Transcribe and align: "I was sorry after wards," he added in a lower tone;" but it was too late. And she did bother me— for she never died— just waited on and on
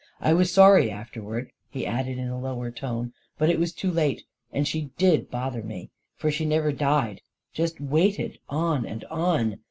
"I 0.29 0.33
was 0.33 0.51
sorry 0.51 0.89
after 0.89 1.21
wards," 1.21 1.51
he 1.69 1.85
added 1.85 2.17
in 2.17 2.27
a 2.27 2.39
lower 2.39 2.71
tone;" 2.71 3.13
but 3.37 3.51
it 3.51 3.59
was 3.59 3.71
too 3.71 3.91
late. 3.91 4.23
And 4.51 4.67
she 4.67 4.89
did 4.97 5.29
bother 5.29 5.61
me— 5.61 5.91
for 6.17 6.31
she 6.31 6.43
never 6.43 6.71
died— 6.71 7.21
just 7.53 7.79
waited 7.79 8.39
on 8.49 8.87
and 8.87 9.03
on 9.11 9.59